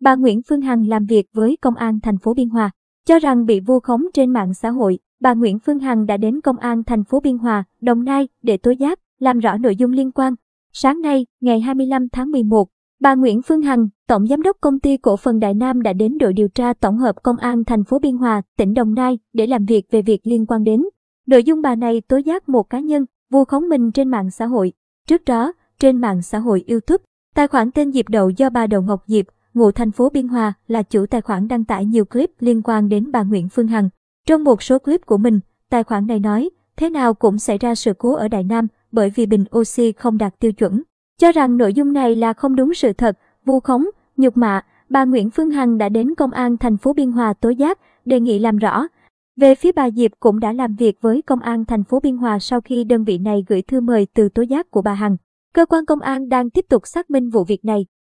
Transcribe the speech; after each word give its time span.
bà 0.00 0.14
Nguyễn 0.14 0.42
Phương 0.48 0.60
Hằng 0.60 0.86
làm 0.86 1.06
việc 1.06 1.26
với 1.32 1.56
công 1.60 1.74
an 1.74 2.00
thành 2.00 2.18
phố 2.18 2.34
Biên 2.34 2.48
Hòa, 2.48 2.70
cho 3.06 3.18
rằng 3.18 3.46
bị 3.46 3.60
vu 3.60 3.80
khống 3.80 4.02
trên 4.14 4.32
mạng 4.32 4.54
xã 4.54 4.70
hội. 4.70 4.98
Bà 5.20 5.34
Nguyễn 5.34 5.58
Phương 5.58 5.78
Hằng 5.78 6.06
đã 6.06 6.16
đến 6.16 6.40
công 6.40 6.56
an 6.56 6.84
thành 6.84 7.04
phố 7.04 7.20
Biên 7.20 7.38
Hòa, 7.38 7.64
Đồng 7.80 8.04
Nai 8.04 8.28
để 8.42 8.56
tố 8.56 8.70
giác, 8.70 9.00
làm 9.18 9.38
rõ 9.38 9.56
nội 9.56 9.76
dung 9.76 9.92
liên 9.92 10.12
quan. 10.12 10.34
Sáng 10.72 11.00
nay, 11.00 11.26
ngày 11.40 11.60
25 11.60 12.08
tháng 12.12 12.30
11, 12.30 12.68
bà 13.00 13.14
Nguyễn 13.14 13.42
Phương 13.42 13.62
Hằng, 13.62 13.88
tổng 14.08 14.26
giám 14.26 14.42
đốc 14.42 14.56
công 14.60 14.80
ty 14.80 14.96
cổ 14.96 15.16
phần 15.16 15.38
Đại 15.38 15.54
Nam 15.54 15.82
đã 15.82 15.92
đến 15.92 16.18
đội 16.18 16.32
điều 16.32 16.48
tra 16.48 16.72
tổng 16.72 16.98
hợp 16.98 17.22
công 17.22 17.36
an 17.36 17.64
thành 17.64 17.84
phố 17.84 17.98
Biên 17.98 18.16
Hòa, 18.16 18.42
tỉnh 18.56 18.74
Đồng 18.74 18.94
Nai 18.94 19.18
để 19.32 19.46
làm 19.46 19.64
việc 19.64 19.86
về 19.90 20.02
việc 20.02 20.20
liên 20.24 20.46
quan 20.46 20.64
đến 20.64 20.82
nội 21.26 21.44
dung 21.44 21.62
bà 21.62 21.74
này 21.74 22.00
tố 22.08 22.16
giác 22.16 22.48
một 22.48 22.70
cá 22.70 22.80
nhân 22.80 23.04
vu 23.30 23.44
khống 23.44 23.68
mình 23.68 23.92
trên 23.92 24.08
mạng 24.08 24.30
xã 24.30 24.46
hội. 24.46 24.72
Trước 25.08 25.24
đó, 25.24 25.52
trên 25.78 26.00
mạng 26.00 26.22
xã 26.22 26.38
hội 26.38 26.64
YouTube, 26.68 27.04
tài 27.34 27.48
khoản 27.48 27.70
tên 27.70 27.92
Diệp 27.92 28.08
Đậu 28.08 28.30
do 28.30 28.50
bà 28.50 28.66
Đậu 28.66 28.82
Ngọc 28.82 29.02
Diệp, 29.06 29.26
ngụ 29.54 29.70
thành 29.70 29.90
phố 29.90 30.08
Biên 30.08 30.28
Hòa 30.28 30.52
là 30.68 30.82
chủ 30.82 31.06
tài 31.06 31.20
khoản 31.20 31.48
đăng 31.48 31.64
tải 31.64 31.84
nhiều 31.84 32.04
clip 32.04 32.30
liên 32.40 32.62
quan 32.62 32.88
đến 32.88 33.12
bà 33.12 33.22
Nguyễn 33.22 33.48
Phương 33.48 33.68
Hằng. 33.68 33.88
Trong 34.26 34.44
một 34.44 34.62
số 34.62 34.78
clip 34.78 35.06
của 35.06 35.16
mình, 35.16 35.40
tài 35.70 35.84
khoản 35.84 36.06
này 36.06 36.20
nói, 36.20 36.50
thế 36.76 36.90
nào 36.90 37.14
cũng 37.14 37.38
xảy 37.38 37.58
ra 37.58 37.74
sự 37.74 37.92
cố 37.98 38.14
ở 38.14 38.28
Đại 38.28 38.44
Nam 38.44 38.66
bởi 38.92 39.10
vì 39.10 39.26
bình 39.26 39.44
oxy 39.56 39.92
không 39.92 40.18
đạt 40.18 40.34
tiêu 40.38 40.52
chuẩn. 40.52 40.82
Cho 41.20 41.32
rằng 41.32 41.56
nội 41.56 41.74
dung 41.74 41.92
này 41.92 42.16
là 42.16 42.32
không 42.32 42.56
đúng 42.56 42.74
sự 42.74 42.92
thật, 42.92 43.18
vu 43.44 43.60
khống, 43.60 43.86
nhục 44.16 44.36
mạ, 44.36 44.64
bà 44.88 45.04
Nguyễn 45.04 45.30
Phương 45.30 45.50
Hằng 45.50 45.78
đã 45.78 45.88
đến 45.88 46.14
công 46.14 46.30
an 46.30 46.56
thành 46.56 46.76
phố 46.76 46.92
Biên 46.92 47.12
Hòa 47.12 47.32
tố 47.32 47.50
giác, 47.50 47.78
đề 48.04 48.20
nghị 48.20 48.38
làm 48.38 48.56
rõ. 48.56 48.86
Về 49.36 49.54
phía 49.54 49.72
bà 49.72 49.90
Diệp 49.90 50.10
cũng 50.20 50.40
đã 50.40 50.52
làm 50.52 50.76
việc 50.76 50.98
với 51.00 51.22
công 51.22 51.40
an 51.40 51.64
thành 51.64 51.84
phố 51.84 52.00
Biên 52.00 52.16
Hòa 52.16 52.38
sau 52.38 52.60
khi 52.60 52.84
đơn 52.84 53.04
vị 53.04 53.18
này 53.18 53.44
gửi 53.48 53.62
thư 53.62 53.80
mời 53.80 54.06
từ 54.14 54.28
tố 54.28 54.42
giác 54.42 54.70
của 54.70 54.82
bà 54.82 54.94
Hằng. 54.94 55.16
Cơ 55.54 55.66
quan 55.66 55.86
công 55.86 56.00
an 56.00 56.28
đang 56.28 56.50
tiếp 56.50 56.64
tục 56.68 56.86
xác 56.86 57.10
minh 57.10 57.30
vụ 57.30 57.44
việc 57.44 57.64
này. 57.64 57.86